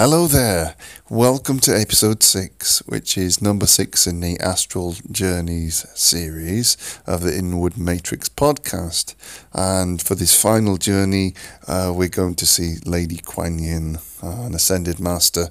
[0.00, 0.76] Hello there.
[1.10, 7.36] Welcome to episode six, which is number six in the Astral Journeys series of the
[7.36, 9.14] Inward Matrix podcast.
[9.52, 11.34] And for this final journey,
[11.68, 15.48] uh, we're going to see Lady Kwan Yin, uh, an ascended master.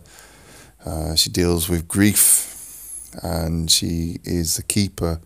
[0.83, 5.21] Uh, she deals with grief and she is the keeper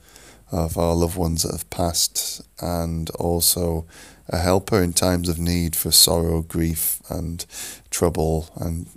[0.52, 3.86] of our loved ones that have passed and also
[4.28, 7.46] a helper in times of need for sorrow, grief, and
[7.90, 8.88] trouble, and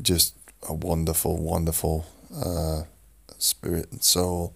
[0.00, 0.34] just
[0.68, 2.82] a wonderful, wonderful uh,
[3.38, 4.54] spirit and soul.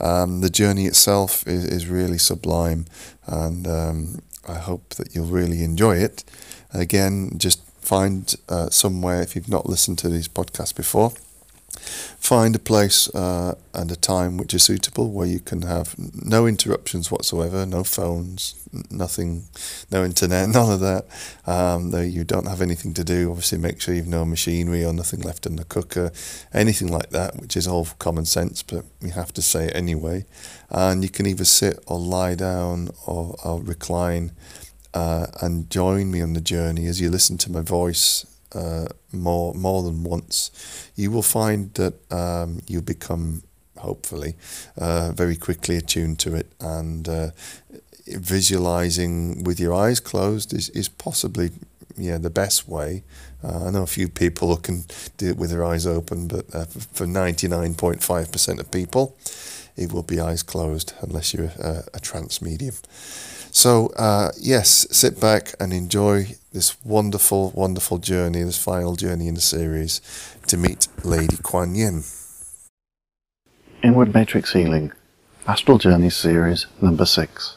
[0.00, 2.86] Um, the journey itself is, is really sublime,
[3.26, 6.24] and um, I hope that you'll really enjoy it.
[6.72, 11.12] Again, just find uh, somewhere if you've not listened to these podcasts before
[12.18, 16.46] Find a place uh, and a time which is suitable where you can have no
[16.46, 18.54] interruptions whatsoever, no phones,
[18.90, 19.44] nothing,
[19.90, 21.06] no internet, none of that.
[21.46, 24.92] Um, though you don't have anything to do, obviously make sure you've no machinery or
[24.92, 26.12] nothing left in the cooker,
[26.52, 30.26] anything like that, which is all common sense, but we have to say it anyway.
[30.70, 34.32] And you can either sit or lie down or, or recline
[34.94, 39.54] uh, and join me on the journey as you listen to my voice uh, more
[39.54, 40.50] more than once,
[40.96, 43.42] you will find that um, you become
[43.78, 44.34] hopefully
[44.76, 47.30] uh, very quickly attuned to it and uh,
[48.06, 51.50] visualizing with your eyes closed is, is possibly
[51.96, 53.02] yeah the best way.
[53.42, 54.84] Uh, I know a few people who can
[55.16, 59.16] do it with their eyes open, but uh, for 99.5% of people,
[59.78, 62.74] it will be eyes closed unless you're a, a trance medium.
[63.50, 69.34] So, uh, yes, sit back and enjoy this wonderful, wonderful journey, this final journey in
[69.34, 70.00] the series
[70.48, 72.02] to meet Lady Kwan Yin.
[73.82, 74.92] Inward Matrix Healing,
[75.46, 77.56] Astral Journey Series number 6.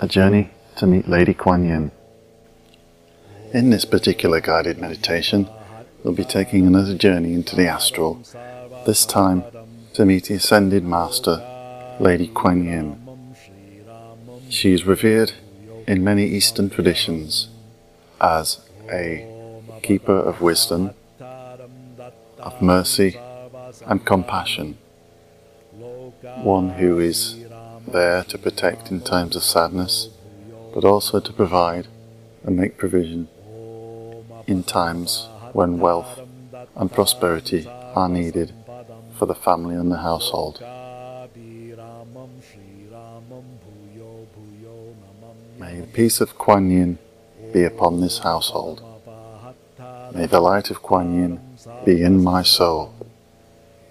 [0.00, 1.90] A journey to meet Lady Kwan Yin.
[3.52, 5.48] In this particular guided meditation,
[6.04, 8.22] we'll be taking another journey into the astral,
[8.86, 9.42] this time
[9.98, 11.44] to meet the Ascended Master,
[11.98, 13.34] Lady Kwan Yin.
[14.48, 15.32] She is revered
[15.88, 17.48] in many Eastern traditions
[18.20, 18.60] as
[18.92, 19.26] a
[19.82, 23.18] keeper of wisdom, of mercy
[23.86, 24.78] and compassion,
[26.44, 27.34] one who is
[27.88, 30.10] there to protect in times of sadness,
[30.72, 31.88] but also to provide
[32.44, 33.26] and make provision
[34.46, 36.20] in times when wealth
[36.76, 38.52] and prosperity are needed
[39.18, 40.60] for the family and the household.
[45.58, 46.98] May the peace of Kwan Yin
[47.52, 48.80] be upon this household.
[50.14, 51.40] May the light of Kwan Yin
[51.84, 52.94] be in my soul.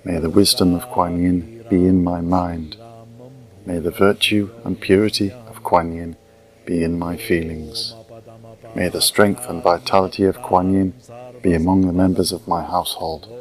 [0.05, 2.77] May the wisdom of Kwan Yin be in my mind.
[3.65, 6.15] May the virtue and purity of Kwan Yin
[6.65, 7.93] be in my feelings.
[8.75, 10.93] May the strength and vitality of Kwan Yin
[11.41, 13.36] be among the members of my household.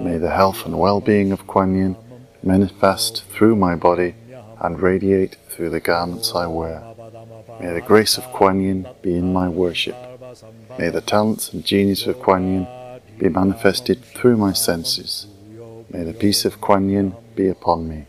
[0.00, 1.96] May the health and well-being of Kwan Yin
[2.42, 4.14] manifest through my body
[4.60, 6.82] and radiate through the garments I wear.
[7.60, 9.96] May the grace of Kwan Yin be in my worship.
[10.78, 12.66] May the talents and genius of Kwan Yin
[13.18, 15.26] be manifested through my senses.
[15.90, 18.06] May the peace of Kwan Yin be upon me.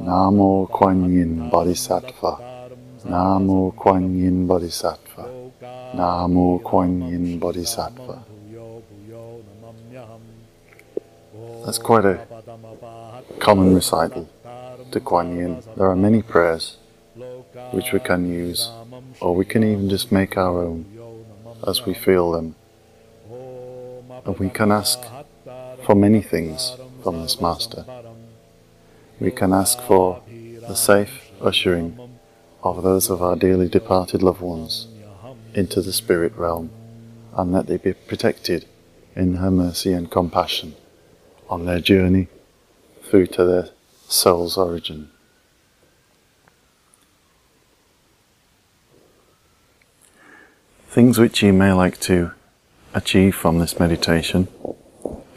[0.00, 2.68] Namo Kwan Yin Bodhisattva.
[3.06, 5.50] Namo Kwan Yin Bodhisattva.
[5.94, 8.24] Namo Kwan Yin Bodhisattva.
[11.68, 12.26] That's quite a
[13.40, 14.26] common recital
[14.90, 15.62] to Kwan Yin.
[15.76, 16.78] There are many prayers
[17.72, 18.70] which we can use,
[19.20, 20.86] or we can even just make our own
[21.66, 22.54] as we feel them.
[24.24, 24.98] And we can ask
[25.84, 27.84] for many things from this Master.
[29.20, 30.22] We can ask for
[30.66, 31.98] the safe ushering
[32.62, 34.88] of those of our dearly departed loved ones
[35.52, 36.70] into the spirit realm,
[37.34, 38.64] and that they be protected
[39.14, 40.74] in her mercy and compassion
[41.48, 42.28] on their journey
[43.02, 43.68] through to their
[44.08, 45.10] soul's origin.
[50.88, 52.32] Things which you may like to
[52.94, 54.48] achieve from this meditation,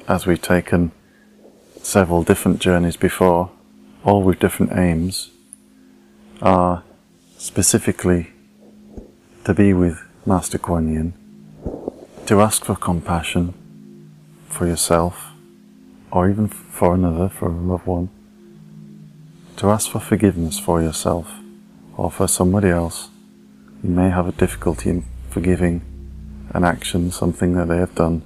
[0.08, 0.92] as we've taken
[1.82, 3.52] several different journeys before,
[4.04, 5.30] all with different aims,
[6.42, 6.84] are
[7.38, 8.32] specifically
[9.44, 11.14] to be with Master Kwan Yin,
[12.26, 13.54] to ask for compassion
[14.48, 15.31] for yourself,
[16.12, 18.10] or even for another, for a loved one,
[19.58, 21.32] to ask for forgiveness for yourself
[21.96, 23.10] or for somebody else.
[23.84, 25.82] You may have a difficulty in forgiving
[26.54, 28.22] an action, something that they have done,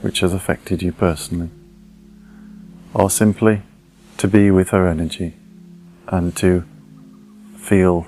[0.00, 1.50] which has affected you personally.
[2.92, 3.62] Or simply
[4.18, 5.34] to be with her energy
[6.08, 6.64] and to
[7.56, 8.06] feel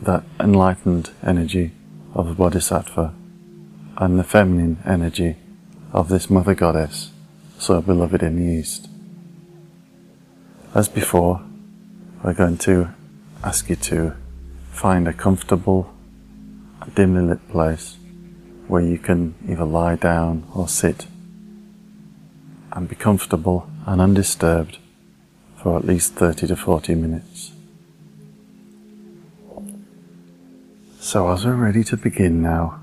[0.00, 1.72] that enlightened energy
[2.14, 3.14] of the Bodhisattva
[3.98, 5.36] and the feminine energy
[5.92, 7.12] of this Mother Goddess,
[7.58, 8.88] so beloved in the East.
[10.74, 11.42] As before,
[12.22, 12.90] we're going to
[13.42, 14.14] ask you to
[14.70, 15.92] find a comfortable,
[16.94, 17.96] dimly lit place
[18.68, 21.06] where you can either lie down or sit
[22.72, 24.78] and be comfortable and undisturbed
[25.56, 27.52] for at least 30 to 40 minutes.
[31.00, 32.80] So, as we're ready to begin now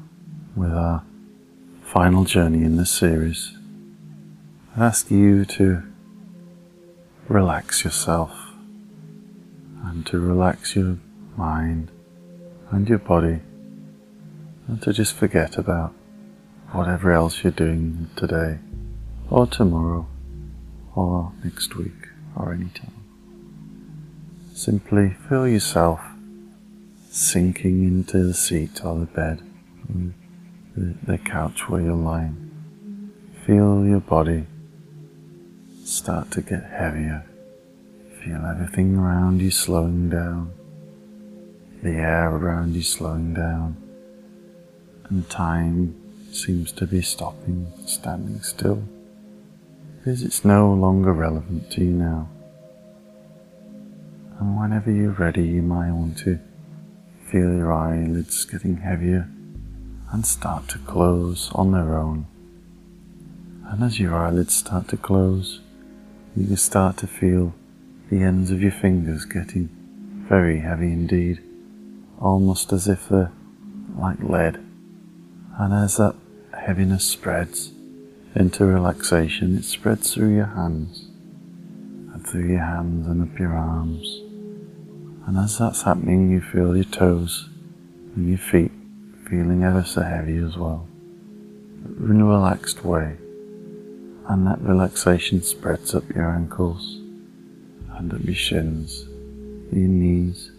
[0.56, 1.04] with our
[1.84, 3.58] final journey in this series,
[4.75, 5.84] ask you to
[7.28, 8.31] relax yourself
[9.84, 10.98] and to relax your
[11.38, 11.92] mind
[12.72, 13.40] and your body
[14.68, 15.94] and to just forget about
[16.72, 18.58] whatever else you're doing today
[19.30, 20.08] or tomorrow
[20.96, 23.04] or next week or any time.
[24.56, 26.02] Simply feel yourself
[27.12, 29.40] sinking into the seat or the bed,
[30.75, 32.50] the, the couch where you're lying.
[33.46, 34.48] Feel your body
[35.84, 37.26] start to get heavier.
[38.24, 40.54] Feel everything around you slowing down,
[41.82, 43.76] the air around you slowing down,
[45.10, 45.94] and time
[46.32, 48.82] seems to be stopping, standing still,
[49.98, 52.30] because it's no longer relevant to you now.
[54.40, 56.40] And whenever you're ready, you might want to
[57.30, 59.30] feel your eyelids getting heavier
[60.12, 62.26] and start to close on their own.
[63.66, 65.60] And as your eyelids start to close,
[66.36, 67.54] you can start to feel
[68.10, 69.70] the ends of your fingers getting
[70.28, 71.42] very heavy indeed,
[72.20, 73.32] almost as if they're
[73.96, 74.56] like lead.
[75.60, 76.16] And as that
[76.58, 77.72] heaviness spreads
[78.36, 81.10] into relaxation, it spreads through your hands
[82.14, 84.22] and through your hands and up your arms.
[85.28, 87.48] And as that's happening, you feel your toes
[88.16, 88.72] and your feet
[89.30, 90.88] feeling ever so heavy as well,
[92.00, 93.18] in a relaxed way
[94.30, 96.96] and that relaxation spreads up your ankles
[97.96, 99.04] and up your shins,
[99.72, 100.52] your knees,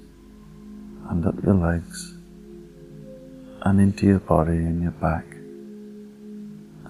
[1.08, 2.14] and up your legs,
[3.62, 5.24] and into your body and your back.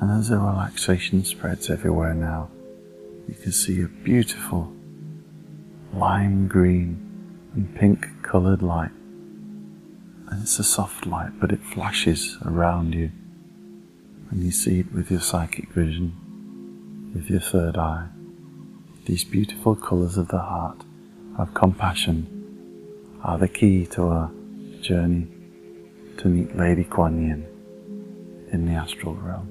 [0.00, 2.50] And as the relaxation spreads everywhere now,
[3.28, 4.72] you can see a beautiful
[5.94, 7.00] lime green
[7.54, 8.90] and pink coloured light.
[10.28, 13.12] And it's a soft light, but it flashes around you,
[14.30, 16.16] and you see it with your psychic vision
[17.14, 18.08] with your third eye.
[19.06, 20.82] These beautiful colours of the heart
[21.38, 22.26] of compassion
[23.22, 24.30] are the key to our
[24.80, 25.28] journey
[26.18, 27.46] to meet Lady Kwan Yin
[28.52, 29.48] in the astral realm.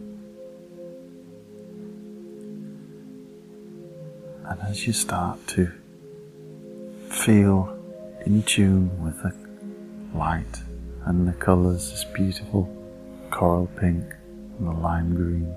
[4.45, 5.71] And as you start to
[7.10, 7.77] feel
[8.25, 9.33] in tune with the
[10.18, 10.62] light
[11.06, 12.69] and the colours, this beautiful
[13.31, 14.04] coral pink
[14.60, 15.56] and the lime green,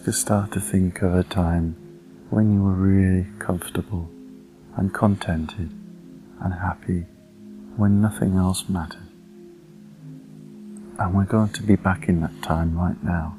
[0.00, 1.76] you could start to think of a time
[2.30, 4.10] when you were really comfortable
[4.74, 5.70] and contented
[6.40, 7.04] and happy
[7.76, 9.08] when nothing else mattered.
[10.98, 13.36] And we're going to be back in that time right now.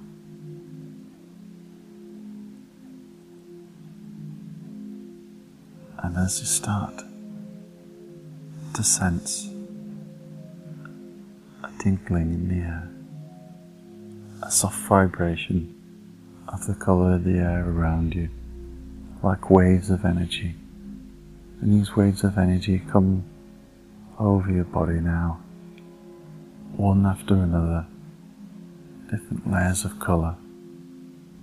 [6.04, 7.02] And as you start
[8.76, 9.50] to sense
[11.64, 12.92] a tinkling in the air,
[14.44, 15.81] a soft vibration
[16.52, 18.30] of the colour of the air around you,
[19.24, 20.56] like waves of energy.
[21.62, 23.24] And these waves of energy come
[24.20, 25.40] over your body now,
[26.76, 27.86] one after another,
[29.10, 30.36] different layers of colour.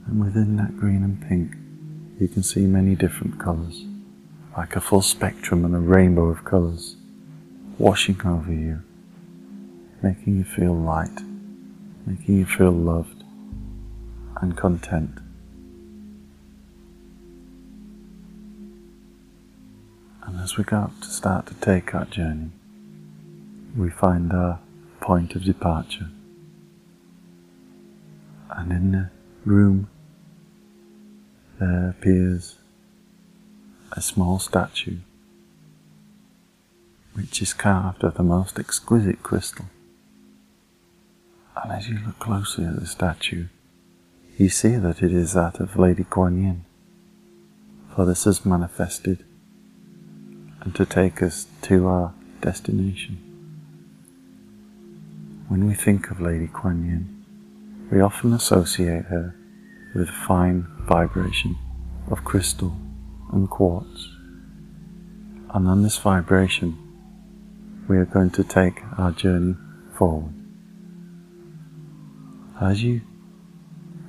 [0.06, 1.54] And within that green and pink,
[2.20, 3.84] you can see many different colours,
[4.56, 6.96] like a full spectrum and a rainbow of colours,
[7.78, 8.82] washing over you,
[10.02, 11.22] making you feel light,
[12.06, 13.17] making you feel loved
[14.40, 15.18] and content.
[20.22, 22.50] And as we go to start to take our journey,
[23.76, 24.60] we find our
[25.00, 26.08] point of departure.
[28.50, 29.10] And in the
[29.44, 29.88] room
[31.58, 32.56] there appears
[33.92, 34.98] a small statue
[37.14, 39.66] which is carved of the most exquisite crystal.
[41.56, 43.46] And as you look closely at the statue,
[44.38, 46.64] you see that it is that of Lady Kwan Yin,
[47.92, 49.24] for this is manifested
[50.60, 53.16] and to take us to our destination.
[55.48, 59.34] When we think of Lady Kwan Yin, we often associate her
[59.92, 61.56] with fine vibration
[62.08, 62.76] of crystal
[63.32, 64.08] and quartz.
[65.52, 66.78] And on this vibration,
[67.88, 69.56] we are going to take our journey
[69.96, 70.34] forward.
[72.60, 73.00] As you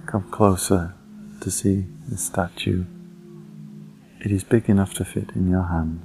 [0.09, 0.95] come closer
[1.39, 2.83] to see the statue.
[4.25, 6.01] It is big enough to fit in your hand.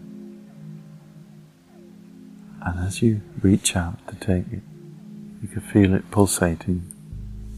[2.60, 4.60] And as you reach out to take it,
[5.40, 6.92] you can feel it pulsating,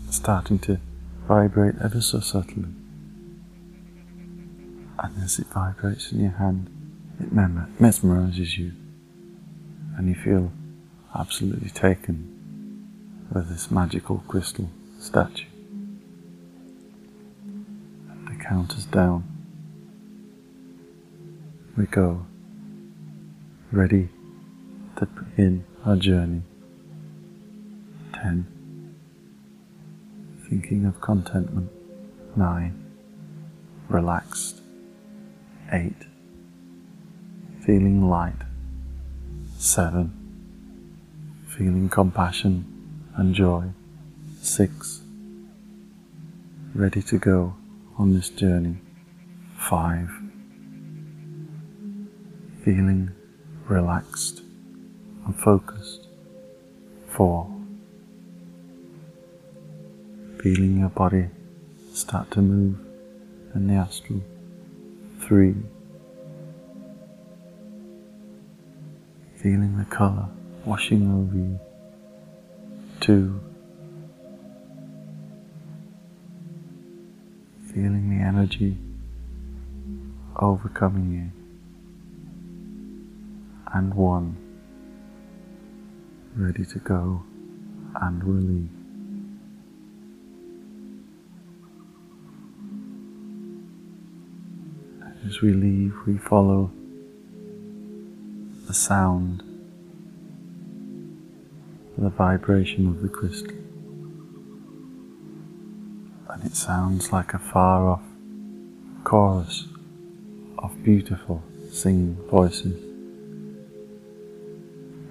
[0.08, 0.78] starting to
[1.26, 2.66] vibrate ever so subtly.
[5.00, 6.70] And as it vibrates in your hand,
[7.18, 8.72] it mesmerizes you,
[9.98, 10.52] and you feel
[11.12, 12.32] absolutely taken
[13.32, 15.46] with this magical crystal statue.
[18.48, 19.24] Count us down.
[21.76, 22.24] We go,
[23.72, 24.08] ready
[24.98, 26.42] to begin our journey.
[28.14, 28.46] Ten.
[30.48, 31.72] Thinking of contentment.
[32.36, 32.84] Nine.
[33.88, 34.60] Relaxed.
[35.72, 36.06] Eight.
[37.64, 38.42] Feeling light.
[39.58, 40.12] Seven.
[41.48, 42.64] Feeling compassion
[43.16, 43.64] and joy.
[44.40, 45.02] Six.
[46.76, 47.56] Ready to go
[47.98, 48.76] on this journey.
[49.56, 50.10] Five.
[52.64, 53.10] Feeling
[53.68, 54.42] relaxed
[55.24, 56.08] and focused.
[57.08, 57.50] Four.
[60.42, 61.26] Feeling your body
[61.92, 62.78] start to move
[63.54, 64.22] in the astral.
[65.20, 65.54] Three.
[69.36, 70.28] Feeling the color
[70.64, 71.60] washing over you.
[73.00, 73.45] Two.
[77.76, 78.78] Feeling the energy
[80.36, 81.30] overcoming you.
[83.74, 84.34] And one.
[86.34, 87.22] Ready to go
[88.00, 88.70] and release.
[95.26, 96.70] As we leave, we follow
[98.68, 99.42] the sound,
[101.98, 103.65] the vibration of the crystal.
[106.36, 108.02] And it sounds like a far off
[109.04, 109.64] chorus
[110.58, 112.78] of beautiful singing voices,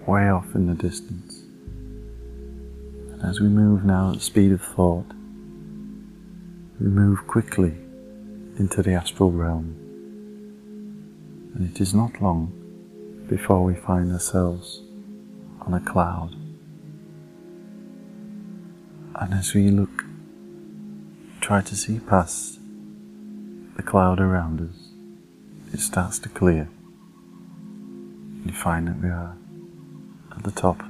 [0.06, 1.42] way off in the distance.
[3.12, 5.08] And as we move now at the speed of thought,
[6.80, 7.74] we move quickly
[8.60, 9.76] into the astral realm.
[11.56, 12.52] And it is not long
[13.28, 14.80] before we find ourselves
[15.62, 16.36] on a cloud.
[19.16, 20.05] And as we look,
[21.46, 22.58] try to see past
[23.78, 24.90] the cloud around us,
[25.72, 26.68] it starts to clear.
[28.44, 29.38] You find that we are
[30.36, 30.82] at the top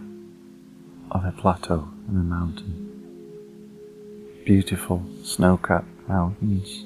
[1.12, 2.74] of a plateau in a mountain.
[4.45, 6.85] Beautiful snow capped mountains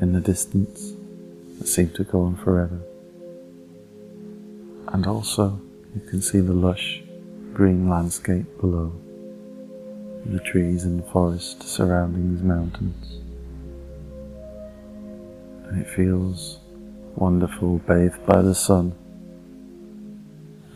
[0.00, 0.92] in the distance
[1.58, 2.80] that seem to go on forever
[4.92, 5.60] and also
[5.92, 7.02] you can see the lush
[7.52, 8.92] green landscape below,
[10.26, 13.18] the trees and forest surrounding these mountains.
[15.66, 16.58] And it feels
[17.16, 18.94] wonderful, bathed by the sun.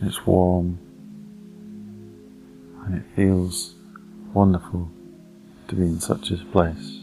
[0.01, 0.77] It's warm,
[2.85, 3.75] and it feels
[4.33, 4.89] wonderful
[5.67, 7.01] to be in such a place.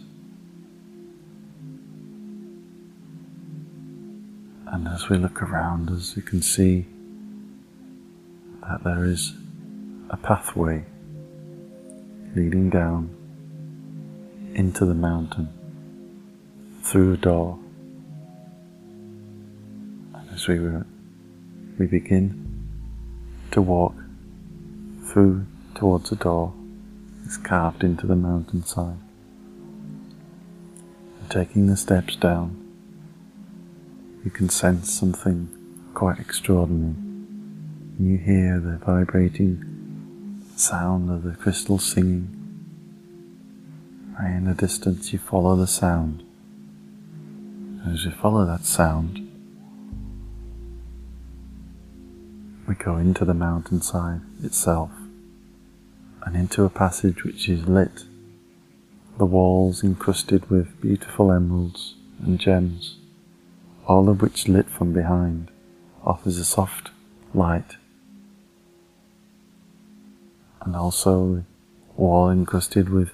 [4.66, 6.86] And as we look around us, we can see
[8.62, 9.34] that there is
[10.10, 10.84] a pathway
[12.34, 13.08] leading down
[14.54, 15.48] into the mountain
[16.82, 17.58] through a door.
[20.14, 20.86] And as we, were,
[21.78, 22.44] we begin
[23.52, 23.94] to walk
[25.06, 26.52] through towards a door
[27.22, 28.98] that's carved into the mountainside.
[31.20, 32.60] And taking the steps down,
[34.24, 35.48] you can sense something
[35.94, 36.94] quite extraordinary
[37.98, 39.73] and you hear the vibrating
[40.58, 42.28] sound of the crystal singing.
[44.18, 46.22] Right in the distance, you follow the sound.
[47.86, 49.20] As you follow that sound,
[52.66, 54.90] we go into the mountainside itself
[56.24, 58.04] and into a passage which is lit,
[59.18, 62.96] the walls encrusted with beautiful emeralds and gems,
[63.86, 65.50] all of which lit from behind
[66.04, 66.90] offers a soft
[67.34, 67.76] light
[70.64, 71.44] and also
[71.96, 73.10] wall encrusted with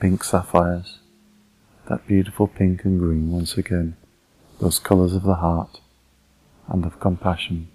[0.00, 0.98] pink sapphires.
[1.88, 3.96] That beautiful pink and green once again,
[4.60, 5.80] those colours of the heart
[6.68, 7.68] and of compassion.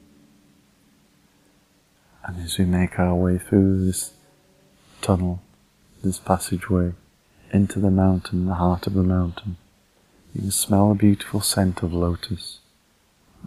[2.24, 4.13] And as we make our way through this
[5.01, 5.42] tunnel,
[6.04, 6.94] this passageway,
[7.54, 9.58] into the mountain, the heart of the mountain,
[10.34, 12.60] you can smell a beautiful scent of lotus,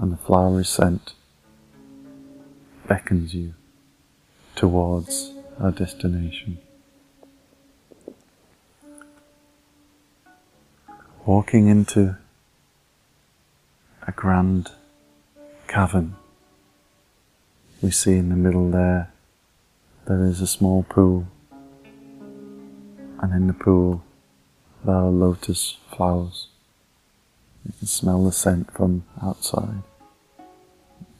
[0.00, 1.14] and the flowery scent
[2.86, 3.54] beckons you
[4.54, 6.58] towards our destination.
[11.26, 12.16] walking into
[14.06, 14.70] a grand
[15.66, 16.16] cavern.
[17.80, 19.10] We see in the middle there,
[20.06, 21.26] there is a small pool,
[23.20, 24.04] and in the pool
[24.84, 26.48] there are lotus flowers.
[27.64, 29.82] You can smell the scent from outside.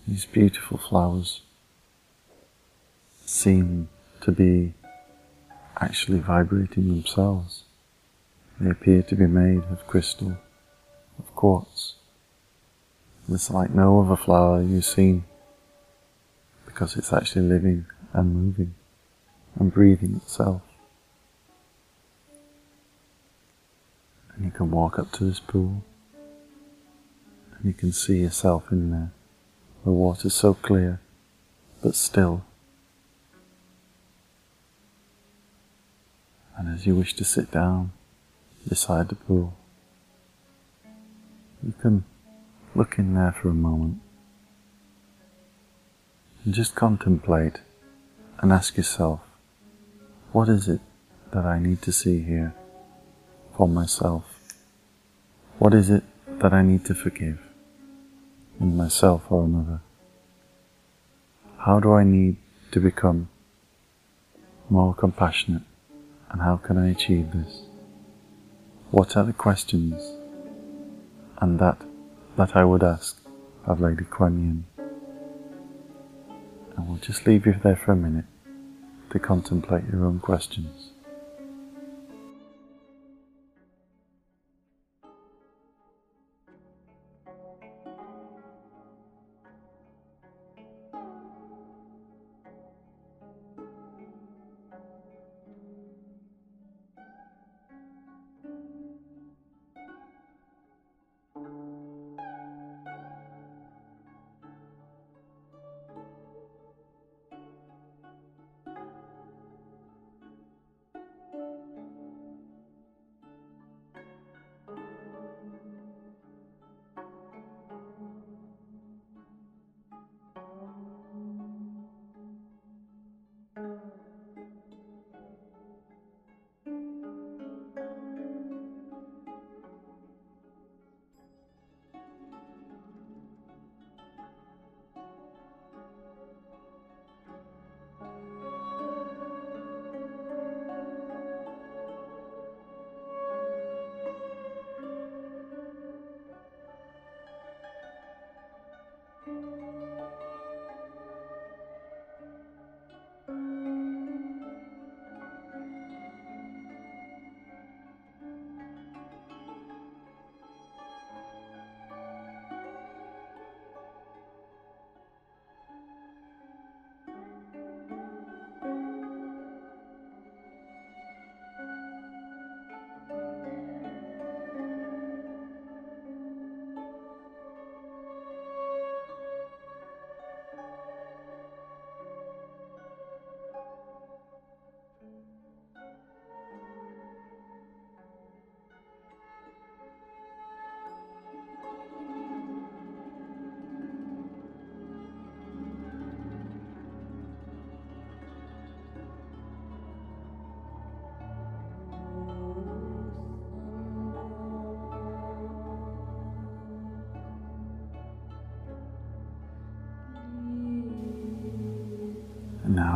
[0.06, 1.40] These beautiful flowers
[3.24, 3.88] seem
[4.24, 4.74] to be
[5.80, 7.64] actually vibrating themselves.
[8.60, 10.36] They appear to be made of crystal,
[11.18, 11.94] of quartz.
[13.28, 15.24] It's like no other flower you've seen
[16.66, 18.74] because it's actually living and moving
[19.58, 20.62] and breathing itself.
[24.34, 25.82] And you can walk up to this pool
[27.56, 29.12] and you can see yourself in there.
[29.84, 31.00] The water's so clear
[31.82, 32.44] but still.
[36.56, 37.92] And as you wish to sit down
[38.68, 39.54] beside the pool,
[41.62, 42.04] you can
[42.74, 44.00] look in there for a moment
[46.44, 47.58] and just contemplate
[48.38, 49.20] and ask yourself,
[50.32, 50.80] what is it
[51.32, 52.54] that I need to see here
[53.56, 54.24] for myself?
[55.58, 57.40] What is it that I need to forgive
[58.60, 59.80] in myself or another?
[61.58, 62.36] How do I need
[62.72, 63.28] to become
[64.68, 65.62] more compassionate
[66.34, 67.62] and how can I achieve this?
[68.90, 70.02] What are the questions
[71.40, 71.80] and that
[72.36, 73.22] that I would ask
[73.66, 74.86] of Lady Kwan Yin?
[76.76, 78.24] And we'll just leave you there for a minute
[79.10, 80.90] to contemplate your own questions.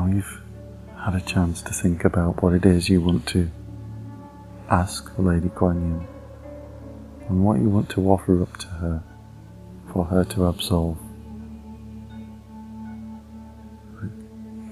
[0.09, 0.41] You've
[0.97, 3.51] had a chance to think about what it is you want to
[4.71, 6.09] ask the Lady Kwan Yin
[7.29, 9.03] and what you want to offer up to her
[9.93, 10.97] for her to absolve.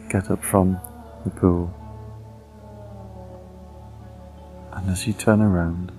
[0.09, 0.81] Get up from
[1.25, 1.75] the pool
[4.72, 5.92] and as you turn around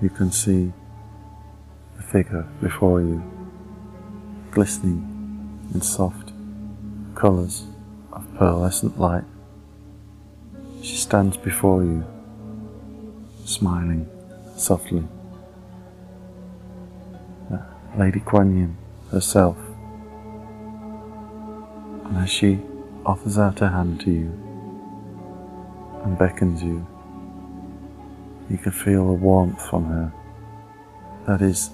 [0.00, 0.72] you can see
[1.96, 3.22] the figure before you
[4.50, 6.32] glistening in soft
[7.14, 7.66] colours
[8.42, 9.22] pearlescent light.
[10.82, 12.04] She stands before you,
[13.44, 14.08] smiling
[14.56, 15.04] softly.
[17.52, 17.58] Uh,
[17.96, 18.76] Lady Kwan Yin
[19.12, 19.56] herself.
[22.04, 22.58] And as she
[23.06, 24.32] offers out her hand to you
[26.02, 26.84] and beckons you,
[28.50, 30.12] you can feel a warmth from her
[31.28, 31.70] that is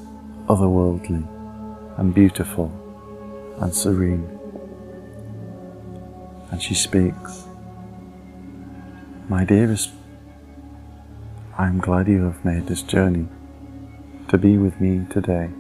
[0.48, 1.26] otherworldly
[1.96, 2.70] and beautiful
[3.62, 4.38] and serene
[6.50, 7.44] and she speaks.
[9.28, 9.90] My dearest,
[11.56, 13.28] I am glad you have made this journey
[14.28, 15.50] to be with me today,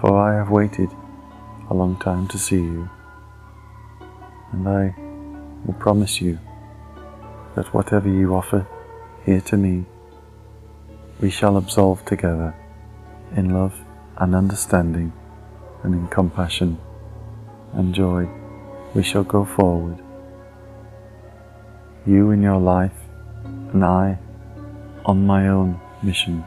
[0.00, 0.90] for I have waited
[1.70, 2.90] a long time to see you,
[4.52, 4.94] and I
[5.64, 6.38] will promise you
[7.54, 8.66] that whatever you offer
[9.24, 9.84] here to me,
[11.20, 12.54] we shall absolve together
[13.36, 13.74] in love
[14.18, 15.12] and understanding
[15.82, 16.78] and in compassion
[17.72, 18.28] and joy
[18.94, 19.98] we shall go forward.
[22.06, 22.92] You in your life
[23.44, 24.18] and I
[25.04, 26.44] on my own mission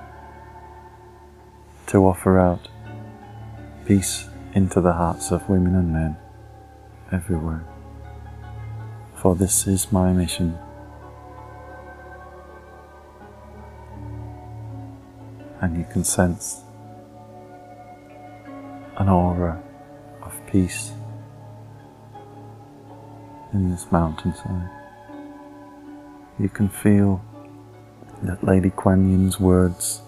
[1.87, 2.67] to offer out
[3.85, 6.17] peace into the hearts of women and men
[7.11, 7.63] everywhere.
[9.15, 10.57] For this is my mission.
[15.61, 16.61] And you can sense
[18.97, 19.61] an aura
[20.21, 20.91] of peace
[23.55, 24.69] in this mountainside.
[26.37, 27.23] You can feel
[28.21, 30.01] that Lady Kwan Yin's words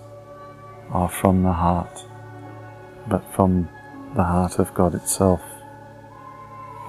[0.90, 2.04] are from the heart,
[3.08, 3.70] but from
[4.16, 5.42] the heart of God itself,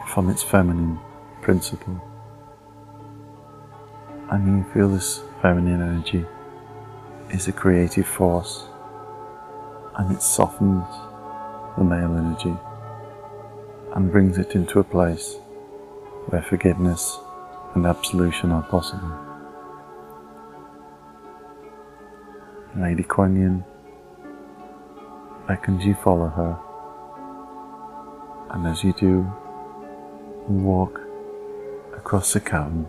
[0.09, 0.99] from its feminine
[1.43, 2.03] principle.
[4.31, 6.27] And you feel this feminine energy
[7.31, 8.65] is a creative force
[9.97, 10.85] and it softens
[11.77, 12.55] the male energy
[13.95, 15.37] and brings it into a place
[16.29, 17.19] where forgiveness
[17.75, 19.11] and absolution are possible.
[22.77, 23.65] Lady Kwan Yin
[25.47, 26.59] beckons you follow her,
[28.51, 29.27] and as you do,
[30.49, 31.01] you walk
[31.97, 32.87] across the cavern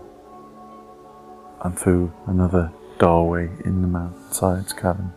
[1.61, 5.13] and through another doorway in the mountainside's cavern,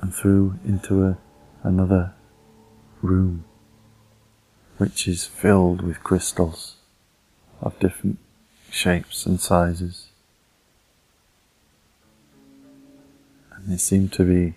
[0.00, 1.18] and through into a,
[1.64, 2.14] another
[3.02, 3.44] room
[4.84, 6.74] which is filled with crystals
[7.62, 8.18] of different
[8.70, 10.08] shapes and sizes.
[13.52, 14.56] And they seem to be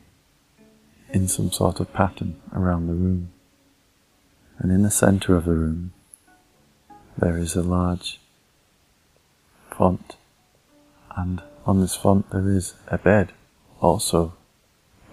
[1.13, 3.29] in some sort of pattern around the room.
[4.59, 5.93] And in the center of the room,
[7.17, 8.19] there is a large
[9.71, 10.17] font,
[11.15, 13.31] and on this font there is a bed,
[13.79, 14.33] also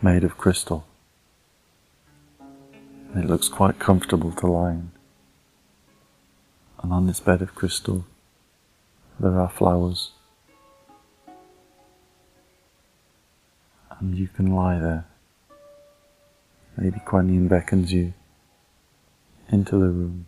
[0.02, 0.84] made of crystal.
[3.14, 4.93] It looks quite comfortable to lie in
[6.84, 8.04] and on this bed of crystal
[9.18, 10.10] there are flowers.
[13.98, 15.06] And you can lie there.
[16.76, 18.12] Maybe Kwan Yin beckons you
[19.50, 20.26] into the room,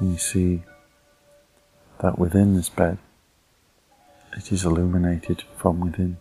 [0.00, 0.64] and you see
[2.00, 2.98] that within this bed
[4.36, 6.16] it is illuminated from within,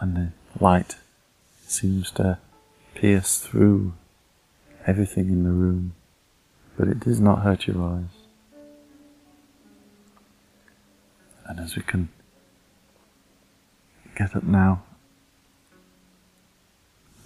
[0.00, 0.96] and the light
[1.64, 2.38] seems to
[2.96, 3.92] pierce through
[4.84, 5.94] everything in the room
[6.76, 8.24] but it does not hurt your eyes.
[11.46, 12.08] And as we can
[14.16, 14.82] get up now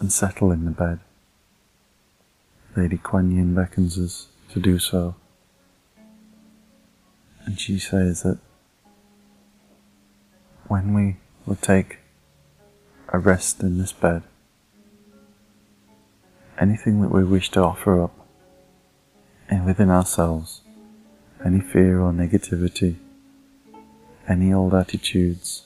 [0.01, 1.01] and settle in the bed,
[2.77, 5.15] Lady Kwan Yin beckons us to do so.
[7.45, 8.39] And she says that
[10.67, 11.99] when we will take
[13.09, 14.23] a rest in this bed,
[16.59, 18.28] anything that we wish to offer up
[19.49, 20.63] and within ourselves
[21.45, 22.97] any fear or negativity,
[24.29, 25.63] any old attitudes,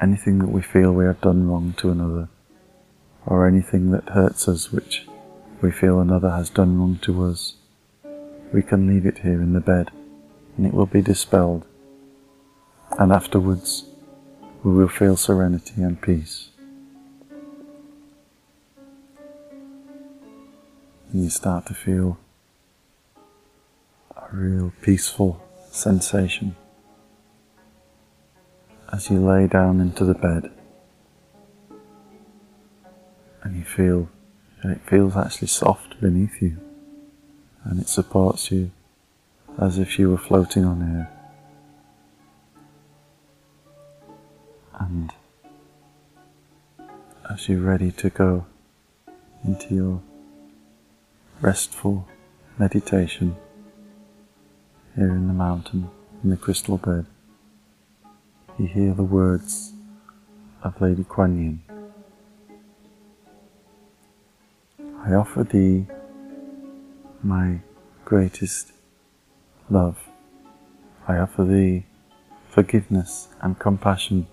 [0.00, 2.28] anything that we feel we have done wrong to another,
[3.26, 5.06] or anything that hurts us which
[5.60, 7.54] we feel another has done wrong to us,
[8.52, 9.90] we can leave it here in the bed
[10.56, 11.64] and it will be dispelled.
[12.98, 13.84] And afterwards,
[14.62, 16.48] we will feel serenity and peace.
[21.12, 22.18] And you start to feel
[24.32, 26.54] real peaceful sensation
[28.92, 30.50] as you lay down into the bed
[33.42, 34.08] and you feel
[34.62, 36.58] that it feels actually soft beneath you
[37.64, 38.70] and it supports you
[39.60, 41.10] as if you were floating on air.
[44.78, 45.12] And
[47.28, 48.46] as you're ready to go
[49.44, 50.02] into your
[51.40, 52.06] restful
[52.58, 53.36] meditation,
[54.98, 55.88] here in the mountain,
[56.24, 57.06] in the crystal bed,
[58.58, 59.72] you hear the words
[60.64, 61.62] of Lady Kwan Yin.
[65.06, 65.86] I offer thee
[67.22, 67.60] my
[68.04, 68.72] greatest
[69.70, 69.98] love.
[71.06, 71.84] I offer thee
[72.50, 74.26] forgiveness and compassion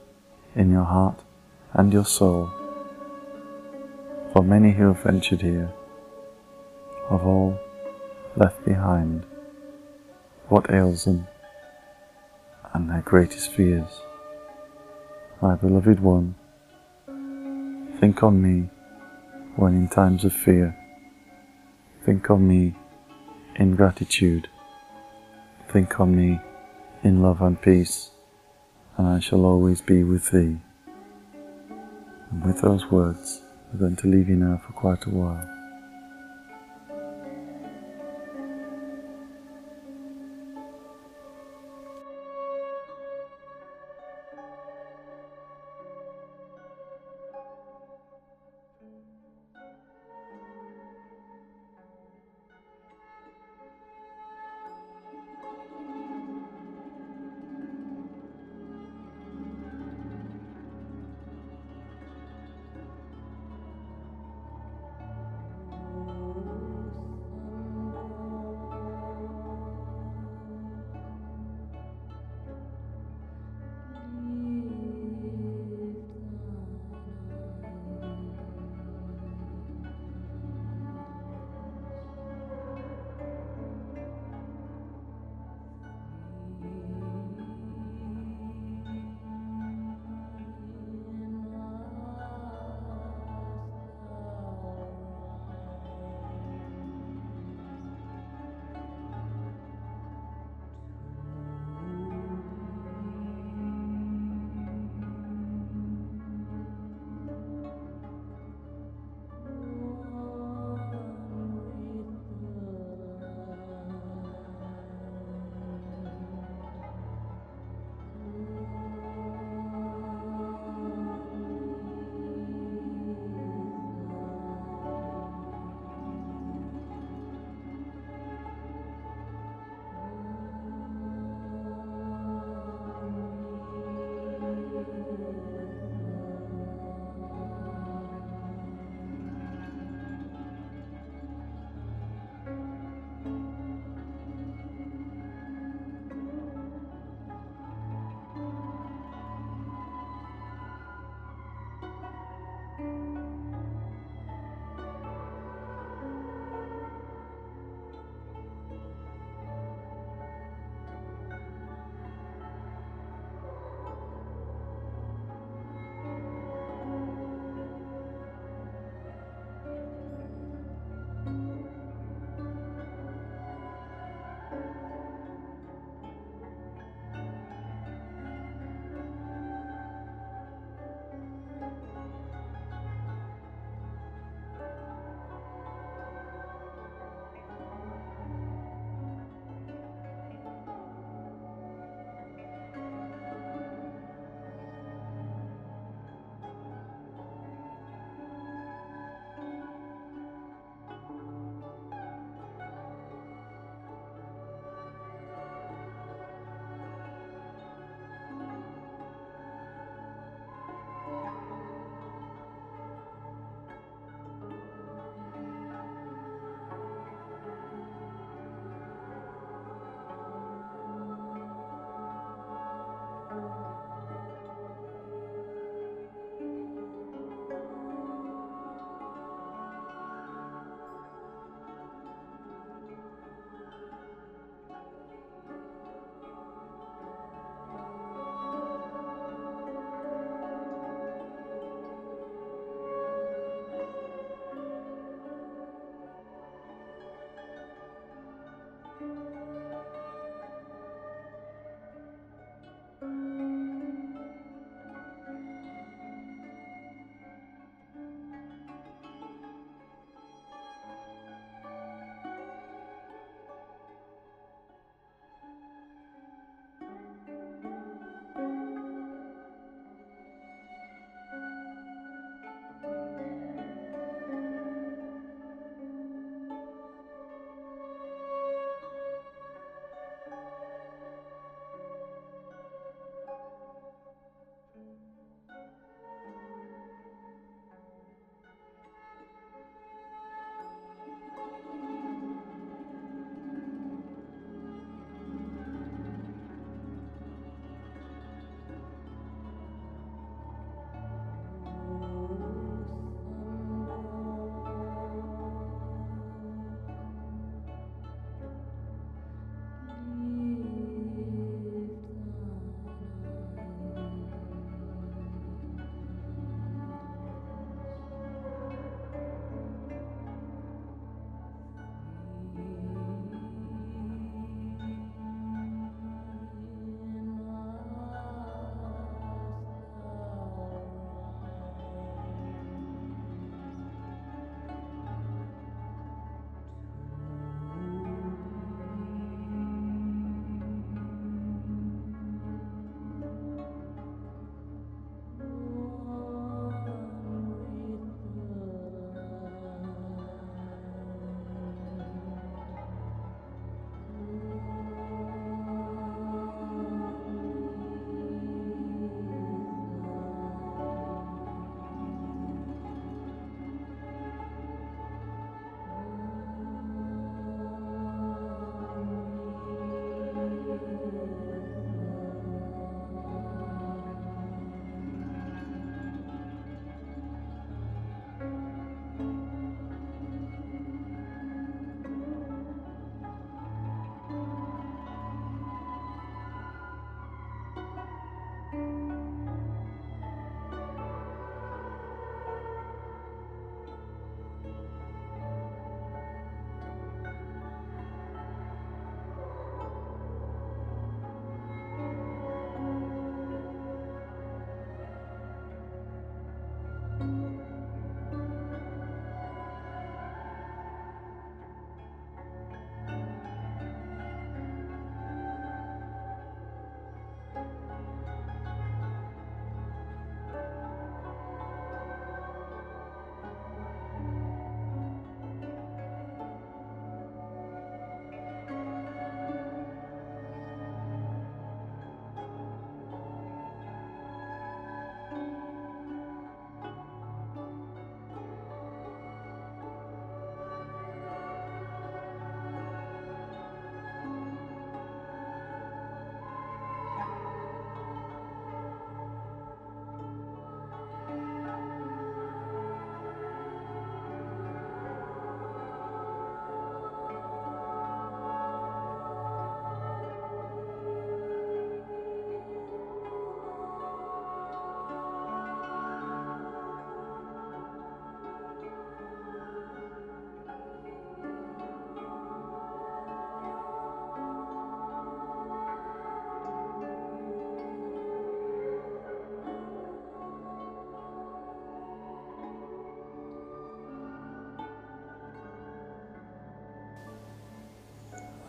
[0.56, 1.22] in your heart
[1.74, 2.50] and your soul
[4.34, 5.72] for many who have ventured here,
[7.12, 7.60] of all
[8.36, 9.28] left behind
[10.48, 11.28] what ails them
[12.74, 13.90] and their greatest fears.
[15.42, 16.36] My beloved one,
[18.00, 18.70] think on me
[19.56, 20.78] when in times of fear.
[22.06, 22.76] Think on me
[23.56, 24.48] in gratitude.
[25.72, 26.40] Think on me
[27.04, 28.12] in love and peace,
[28.98, 30.58] and I shall always be with thee.
[32.32, 35.55] And with those words, we're going to leave you now for quite a while.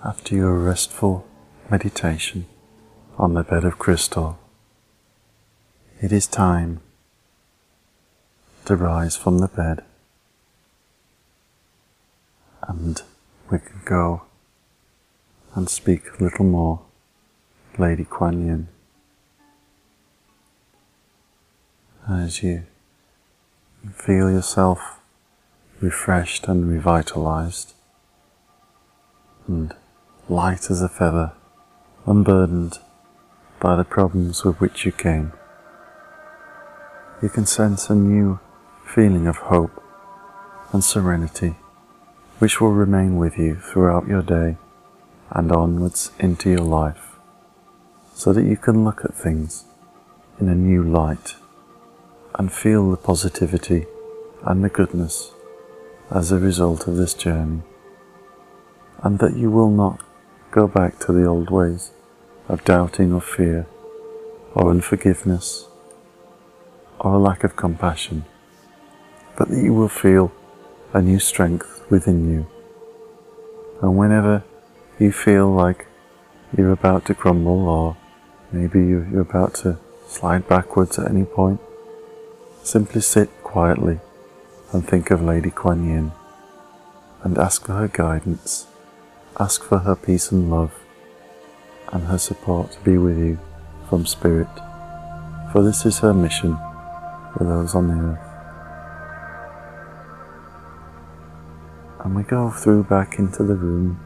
[0.07, 1.27] After your restful
[1.69, 2.47] meditation
[3.19, 4.39] on the bed of crystal,
[6.01, 6.81] it is time
[8.67, 9.83] to rise from the bed
[12.69, 13.03] and
[13.51, 14.23] we can go
[15.57, 16.83] and speak a little more,
[17.77, 18.69] Lady Kwan Yin.
[22.09, 22.63] As you
[23.93, 25.01] feel yourself
[25.81, 27.75] refreshed and revitalized
[29.49, 29.75] and
[30.29, 31.33] light as a feather,
[32.05, 32.79] unburdened
[33.61, 35.33] by the problems with which you came.
[37.23, 38.41] You can sense a new
[38.85, 39.83] feeling of hope
[40.73, 41.55] and serenity
[42.39, 44.57] which will remain with you throughout your day
[45.31, 47.17] and onwards into your life,
[48.15, 49.65] so that you can look at things
[50.39, 51.37] in a new light
[52.35, 53.87] and feel the positivity
[54.43, 55.33] and the goodness
[56.11, 57.63] as a result of this journey,
[59.03, 60.03] and that you will not
[60.51, 61.91] go back to the old ways
[62.49, 63.67] of doubting or fear
[64.55, 65.69] or unforgiveness
[66.99, 68.25] or a lack of compassion,
[69.37, 70.33] but that you will feel
[70.93, 72.47] a new strength within you.
[73.83, 74.45] And whenever
[74.99, 75.87] you feel like
[76.57, 77.97] you're about to crumble or
[78.53, 79.79] maybe you're about to
[80.09, 81.61] slide backwards at any point,
[82.63, 84.01] simply sit quietly
[84.73, 86.13] and think of Lady Kwan Yin
[87.23, 88.67] and ask for her guidance,
[89.39, 90.73] ask for her peace and love
[91.93, 93.39] and her support to be with you
[93.89, 94.49] from Spirit,
[95.53, 96.57] for this is her mission
[97.37, 98.19] for those on the earth.
[102.05, 104.01] And we go through back into the room,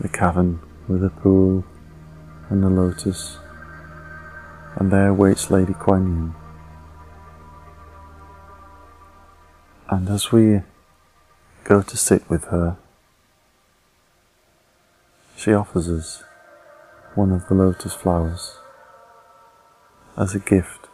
[0.00, 1.64] the cavern with the pool
[2.50, 3.38] and the lotus,
[4.76, 6.34] and there waits Lady Kwan Yin.
[9.88, 10.60] And as we
[11.64, 12.76] go to sit with her,
[15.42, 16.22] she offers us
[17.16, 18.58] one of the lotus flowers
[20.16, 20.86] as a gift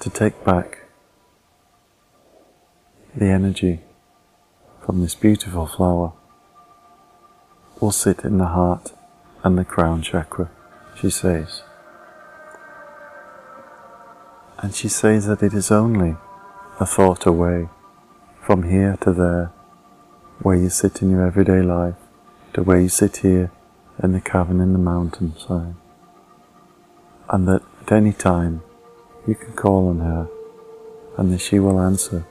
[0.00, 0.86] to take back
[3.14, 3.80] the energy
[4.82, 6.14] from this beautiful flower
[7.80, 8.92] will sit in the heart
[9.44, 10.50] and the crown chakra,
[10.98, 11.62] she says.
[14.58, 16.16] And she says that it is only
[16.78, 17.68] a thought away
[18.40, 19.52] from here to there,
[20.40, 21.99] where you sit in your everyday life,
[22.54, 23.50] to where you sit here
[24.02, 25.74] in the cavern in the mountainside.
[27.28, 28.62] And that at any time
[29.26, 30.28] you can call on her
[31.16, 32.26] and that she will answer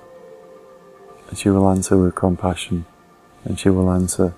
[1.30, 2.86] and she will answer with compassion,
[3.46, 4.34] and she will answer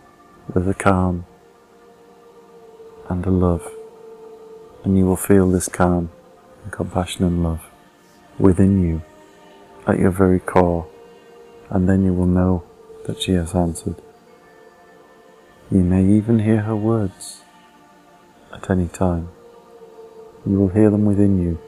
[0.53, 1.25] with a calm
[3.09, 3.65] and a love.
[4.83, 6.11] And you will feel this calm
[6.63, 7.61] and compassion and love
[8.37, 9.01] within you,
[9.87, 10.85] at your very core,
[11.69, 12.63] and then you will know
[13.05, 13.95] that she has answered.
[15.71, 17.43] You may even hear her words
[18.53, 19.29] at any time.
[20.45, 21.59] You will hear them within you,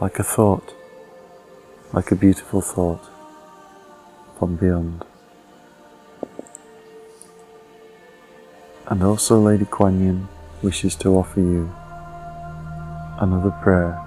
[0.00, 0.72] like a thought,
[1.92, 3.10] like a beautiful thought
[4.38, 5.04] from beyond.
[8.86, 10.28] And also Lady Kwan Yin
[10.62, 11.70] wishes to offer you
[13.20, 14.00] another prayer,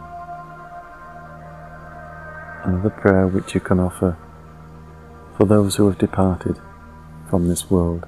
[2.63, 4.17] another prayer which you can offer
[5.37, 6.57] for those who have departed
[7.29, 8.07] from this world,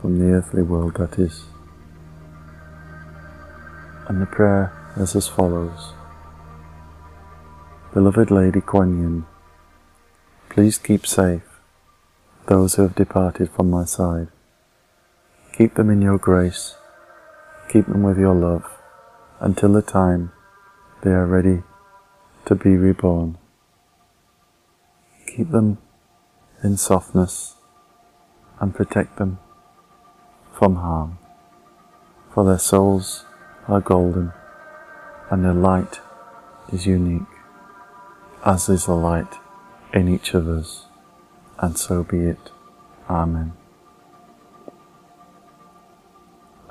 [0.00, 1.44] from the earthly world that is.
[4.08, 5.92] And the prayer is as follows.
[7.92, 9.26] Beloved Lady Kwan Yin,
[10.50, 11.60] Please keep safe
[12.46, 14.26] those who have departed from my side.
[15.56, 16.74] Keep them in your grace,
[17.68, 18.64] keep them with your love,
[19.38, 20.32] until the time
[21.02, 21.62] they are ready
[22.46, 23.38] to be reborn.
[25.28, 25.78] Keep them
[26.64, 27.54] in softness
[28.58, 29.38] and protect them
[30.60, 31.16] from harm,
[32.34, 33.24] for their souls
[33.66, 34.30] are golden
[35.30, 36.00] and their light
[36.70, 37.34] is unique,
[38.44, 39.36] as is the light
[39.94, 40.84] in each of us,
[41.60, 42.50] and so be it.
[43.08, 43.54] Amen.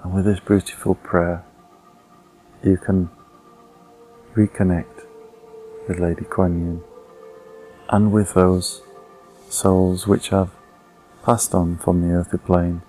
[0.04, 1.44] And with this beautiful prayer,
[2.64, 3.10] you can
[4.36, 5.04] reconnect
[5.88, 6.84] with Lady Kwan Yin
[7.90, 8.84] and with those
[9.50, 10.52] souls which have
[11.24, 12.84] passed on from the earthly plane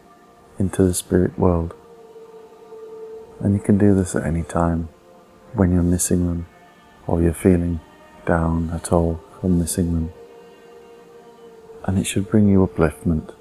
[0.60, 1.74] into the spirit world.
[3.40, 4.90] And you can do this at any time
[5.54, 6.46] when you're missing them
[7.08, 7.80] or you're feeling
[8.24, 10.12] down at all from missing them
[11.84, 13.34] and it should bring you upliftment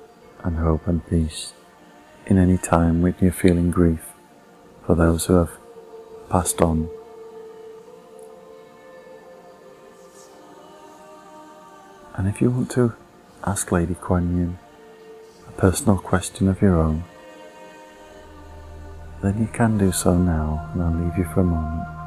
[0.44, 1.54] and hope and peace
[2.26, 4.14] in any time when you're feeling grief
[4.86, 5.52] for those who have
[6.30, 6.90] passed on.
[12.16, 12.94] And if you want to
[13.44, 14.60] ask Lady Kwan Yin
[15.60, 17.04] personal question of your own,
[19.22, 21.99] then you can do so now, and I'll leave you for a moment.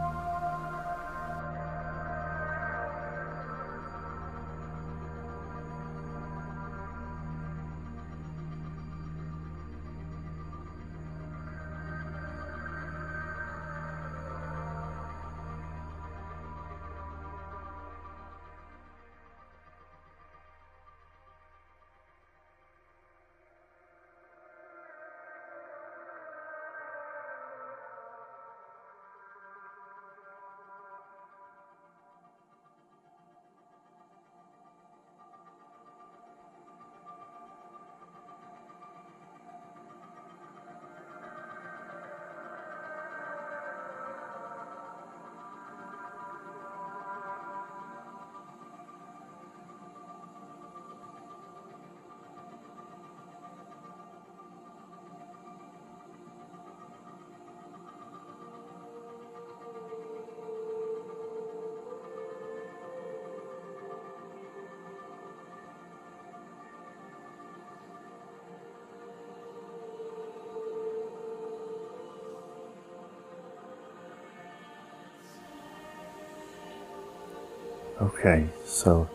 [78.00, 79.08] Okay, so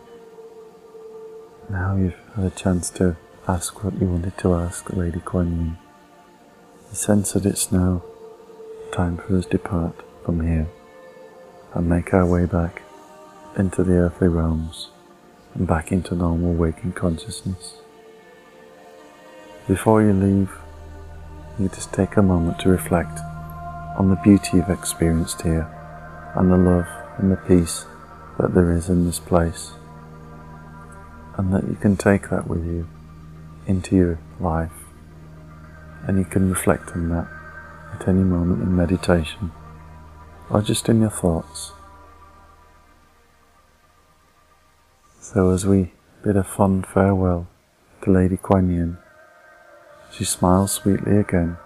[1.67, 3.17] now you've had a chance to
[3.47, 5.77] ask what you wanted to ask Lady Kwan Yin.
[6.89, 8.03] You sense that it's now
[8.91, 10.67] time for us to depart from here
[11.73, 12.83] and make our way back
[13.57, 14.89] into the earthly realms
[15.55, 17.81] and back into normal waking consciousness.
[19.67, 20.51] Before you leave,
[21.59, 23.19] you just take a moment to reflect
[23.97, 25.67] on the beauty you've experienced here
[26.35, 27.85] and the love and the peace
[28.37, 29.71] that there is in this place,
[31.37, 32.87] and that you can take that with you
[33.65, 34.71] into your life,
[36.07, 37.27] and you can reflect on that
[37.93, 39.51] at any moment in meditation
[40.49, 41.71] or just in your thoughts.
[45.19, 45.91] So, as we
[46.23, 47.47] bid a fond farewell
[48.03, 48.97] to Lady Kwan Yin,
[50.11, 51.57] she smiles sweetly again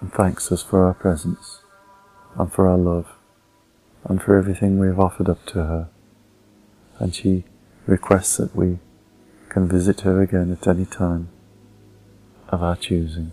[0.00, 1.60] and thanks us for our presence
[2.38, 3.15] and for our love
[4.08, 5.88] and for everything we have offered up to her.
[6.98, 7.44] And she
[7.86, 8.78] requests that we
[9.48, 11.28] can visit her again at any time
[12.48, 13.32] of our choosing.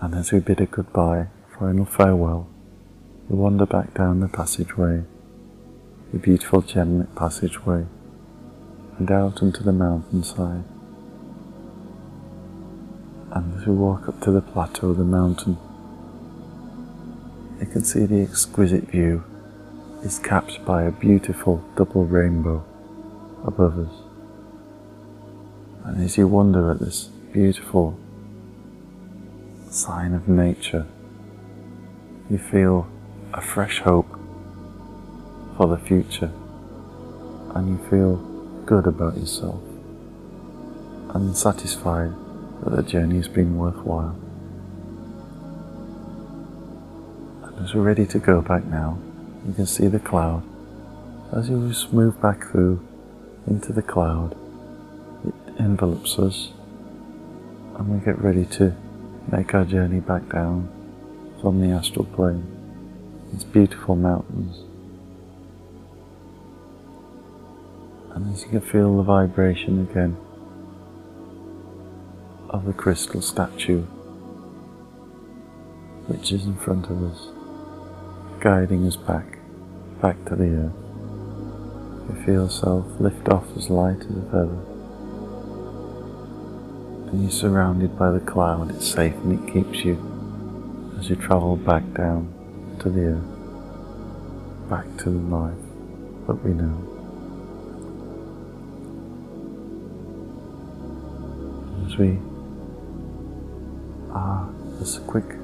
[0.00, 1.28] And as we bid her goodbye,
[1.58, 2.48] final farewell,
[3.28, 5.04] we wander back down the passageway,
[6.12, 7.86] the beautiful gemlit passageway,
[8.98, 10.64] and out into the mountainside.
[13.32, 15.58] And as we walk up to the plateau of the mountain,
[17.60, 19.24] you can see the exquisite view
[20.02, 22.64] is capped by a beautiful double rainbow
[23.44, 23.94] above us.
[25.84, 27.98] And as you wonder at this beautiful
[29.70, 30.86] sign of nature,
[32.30, 32.86] you feel
[33.32, 34.18] a fresh hope
[35.56, 36.32] for the future
[37.54, 38.16] and you feel
[38.66, 39.60] good about yourself
[41.10, 42.12] and satisfied
[42.62, 44.16] that the journey has been worthwhile.
[47.64, 48.98] As we're ready to go back now,
[49.48, 50.42] you can see the cloud.
[51.32, 52.86] As you move back through
[53.46, 54.36] into the cloud,
[55.26, 56.52] it envelops us,
[57.74, 58.76] and we get ready to
[59.32, 60.68] make our journey back down
[61.40, 62.44] from the astral plane.
[63.32, 64.58] These beautiful mountains.
[68.14, 70.18] And as you can feel the vibration again
[72.50, 73.84] of the crystal statue
[76.06, 77.30] which is in front of us
[78.44, 79.38] guiding us back,
[80.02, 80.74] back to the earth.
[82.10, 84.60] You feel yourself lift off as light as a feather.
[87.08, 89.96] And you're surrounded by the cloud, it's safe and it keeps you
[90.98, 92.30] as you travel back down
[92.80, 95.54] to the earth, back to the life
[96.26, 96.90] that we know.
[101.86, 102.18] As we
[104.12, 104.50] are
[104.82, 105.38] as quick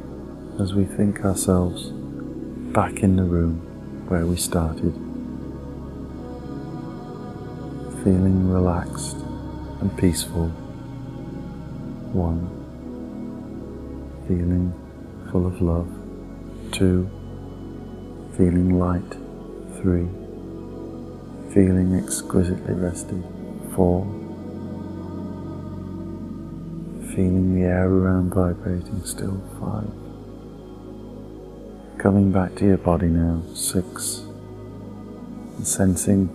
[0.61, 1.93] as we think ourselves
[2.73, 3.57] back in the room
[4.09, 4.95] where we started,
[8.05, 9.17] feeling relaxed
[9.81, 10.49] and peaceful.
[12.13, 12.49] One,
[14.29, 14.73] feeling
[15.33, 15.89] full of love.
[16.71, 17.11] Two,
[18.37, 19.17] feeling light.
[19.83, 20.07] Three,
[21.53, 23.25] feeling exquisitely rested.
[23.75, 24.05] Four,
[27.15, 29.43] feeling the air around vibrating still.
[29.59, 29.91] Five,
[32.01, 34.21] Coming back to your body now, six.
[35.59, 36.31] And sensing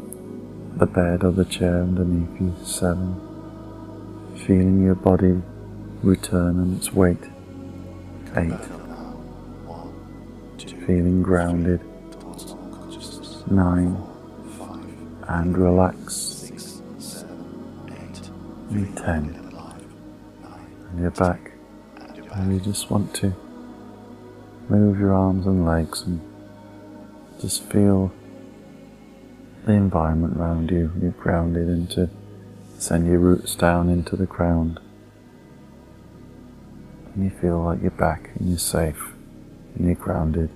[0.78, 3.16] the bed or the chair underneath you, seven.
[4.46, 5.42] Feeling your body
[6.04, 7.18] return on its weight,
[8.36, 8.54] eight,
[10.86, 11.82] feeling grounded,
[13.50, 13.98] nine,
[15.28, 16.52] and relax,
[18.70, 19.52] and ten,
[20.92, 21.54] and you're back,
[22.34, 23.34] and you just want to
[24.70, 26.22] move your arms and legs and
[27.40, 28.12] just feel
[29.66, 30.92] the environment around you.
[31.02, 32.10] You're grounded into
[32.78, 34.80] send your roots down into the ground.
[37.14, 39.14] And you feel like you're back and you're safe
[39.76, 40.50] and you're grounded.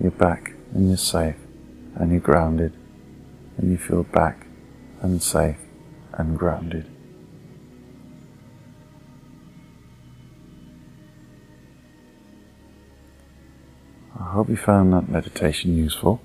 [0.00, 1.36] You're back and you're safe
[1.94, 2.72] and you're grounded.
[3.58, 4.46] And you feel back
[5.02, 5.58] and safe
[6.14, 6.91] and grounded.
[14.32, 16.22] Hope you found that meditation useful.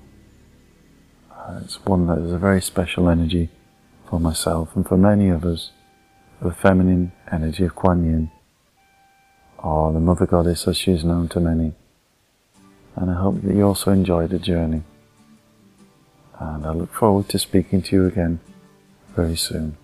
[1.30, 3.50] Uh, it's one that is a very special energy
[4.08, 5.72] for myself and for many of us,
[6.40, 8.30] the feminine energy of Kwan Yin,
[9.58, 11.74] or the Mother Goddess as she is known to many.
[12.96, 14.84] And I hope that you also enjoy the journey.
[16.38, 18.40] And I look forward to speaking to you again
[19.14, 19.76] very soon.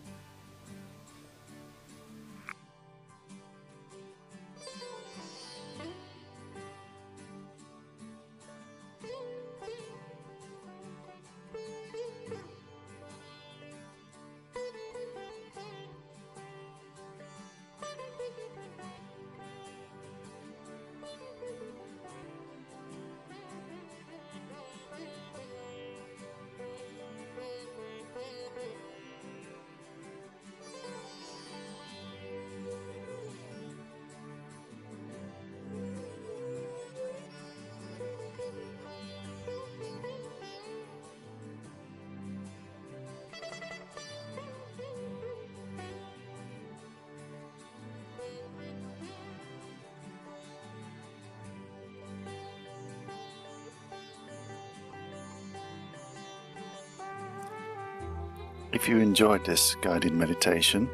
[58.75, 60.91] If you enjoyed this guided meditation,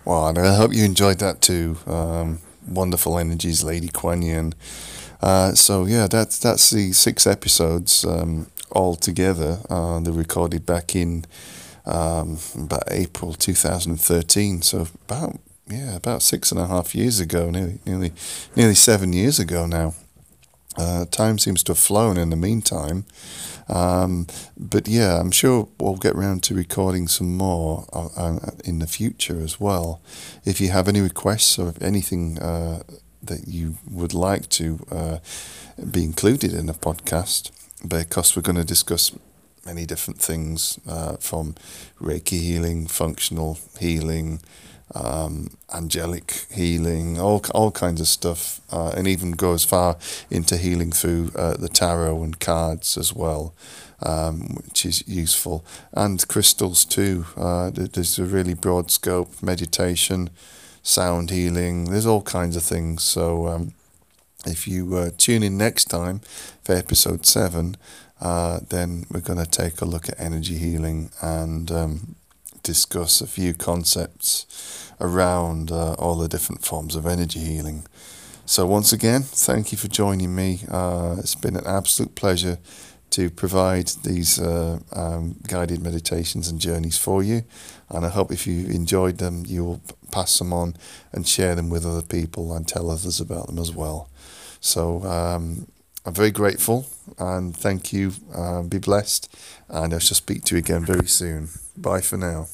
[0.06, 1.78] Well, and I hope you enjoyed that too.
[1.84, 4.54] Um, wonderful energies, Lady Kwan Yin.
[5.20, 9.58] Uh, so yeah, that's that's the six episodes um, all together.
[9.68, 11.24] Uh, they're recorded back in
[11.86, 14.62] um, about April 2013.
[14.62, 18.12] So about yeah, about six and a half years ago, nearly nearly
[18.54, 19.94] nearly seven years ago now.
[20.78, 23.04] Uh, time seems to have flown in the meantime.
[23.68, 28.78] Um, but yeah, I'm sure we'll get around to recording some more uh, uh, in
[28.78, 30.00] the future as well.
[30.44, 32.82] If you have any requests or anything uh,
[33.22, 35.18] that you would like to uh,
[35.90, 37.50] be included in the podcast,
[37.86, 39.12] because we're going to discuss
[39.64, 41.54] many different things uh, from
[42.00, 44.40] Reiki healing, functional healing,
[44.94, 49.96] um, angelic healing, all all kinds of stuff, uh, and even go as far
[50.30, 53.52] into healing through uh, the tarot and cards as well,
[54.02, 57.26] um, which is useful, and crystals too.
[57.36, 60.30] Uh, there's a really broad scope, meditation,
[60.82, 61.90] sound healing.
[61.90, 63.02] There's all kinds of things.
[63.02, 63.72] So um,
[64.46, 66.20] if you uh, tune in next time
[66.62, 67.76] for episode seven.
[68.18, 72.15] Uh, then we're going to take a look at energy healing and um,
[72.66, 77.86] discuss a few concepts around uh, all the different forms of energy healing.
[78.44, 80.60] So, once again, thank you for joining me.
[80.68, 82.58] Uh, it's been an absolute pleasure
[83.10, 87.44] to provide these uh, um, guided meditations and journeys for you.
[87.88, 90.76] And I hope if you enjoyed them, you will pass them on
[91.12, 94.08] and share them with other people and tell others about them as well.
[94.60, 95.68] So, um,
[96.04, 96.86] I'm very grateful
[97.18, 98.12] and thank you.
[98.34, 99.34] Uh, be blessed,
[99.68, 101.48] and I shall speak to you again very soon.
[101.76, 102.46] Bye for now.